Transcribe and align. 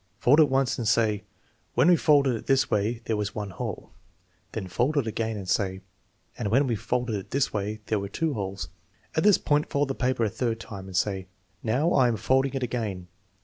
Fold 0.17 0.39
it 0.39 0.49
once 0.49 0.79
and 0.79 0.87
say:" 0.87 1.25
When 1.75 1.87
we 1.87 1.95
folded 1.95 2.35
it 2.35 2.47
this 2.47 2.71
way 2.71 3.03
there 3.05 3.15
was 3.15 3.35
one 3.35 3.51
hole''' 3.51 3.91
Then 4.53 4.67
fold 4.67 4.97
it 4.97 5.05
again 5.05 5.37
and 5.37 5.47
say: 5.47 5.81
"And 6.35 6.47
when 6.49 6.65
we 6.65 6.75
folded 6.75 7.13
it 7.15 7.29
this 7.29 7.53
way 7.53 7.81
there 7.85 7.99
were 7.99 8.09
two 8.09 8.33
holes." 8.33 8.69
At 9.15 9.21
this 9.23 9.37
point 9.37 9.69
fold 9.69 9.89
the 9.89 9.93
paper 9.93 10.23
a 10.23 10.29
third 10.31 10.59
time 10.59 10.87
and 10.87 10.97
say: 10.97 11.27
66 11.59 11.59
Now, 11.61 11.91
I 11.93 12.07
am 12.07 12.17
folding 12.17 12.55
it 12.55 12.63
again. 12.63 13.09